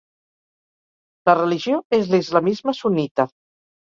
[1.31, 3.29] La religió és l'islamisme sunnita.